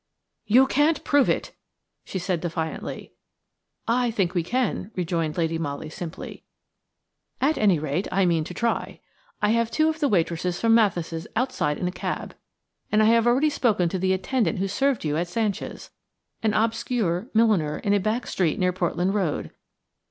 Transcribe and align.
"You 0.47 0.65
can't 0.65 1.03
prove 1.03 1.29
it!" 1.29 1.55
she 2.05 2.17
said 2.17 2.41
defiantly. 2.41 3.13
"I 3.87 4.09
think 4.09 4.33
we 4.33 4.41
can," 4.41 4.89
rejoined 4.95 5.37
Lady 5.37 5.59
Molly, 5.59 5.91
simply; 5.91 6.43
"at 7.39 7.55
any 7.55 7.77
rate, 7.77 8.07
I 8.11 8.25
mean 8.25 8.43
to 8.45 8.53
try. 8.55 8.99
I 9.43 9.49
have 9.49 9.69
two 9.69 9.89
of 9.89 9.99
the 9.99 10.07
waitresses 10.09 10.59
from 10.59 10.73
Mathis' 10.73 11.27
outside 11.35 11.77
in 11.77 11.87
a 11.87 11.91
cab, 11.91 12.33
and 12.91 13.03
I 13.03 13.13
have 13.13 13.27
already 13.27 13.51
spoken 13.51 13.89
to 13.89 13.99
the 13.99 14.13
attendant 14.13 14.57
who 14.57 14.67
served 14.67 15.05
you 15.05 15.17
at 15.17 15.27
Sanchia's, 15.27 15.91
an 16.41 16.55
obscure 16.55 17.27
milliner 17.35 17.77
in 17.77 17.93
a 17.93 17.99
back 17.99 18.25
street 18.25 18.57
near 18.57 18.73
Portland 18.73 19.13
Road. 19.13 19.51